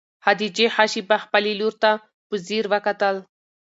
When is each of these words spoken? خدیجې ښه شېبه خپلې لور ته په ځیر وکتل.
خدیجې 0.23 0.67
ښه 0.75 0.85
شېبه 0.91 1.17
خپلې 1.25 1.51
لور 1.59 1.73
ته 1.81 1.91
په 2.27 2.35
ځیر 2.47 2.65
وکتل. 2.73 3.15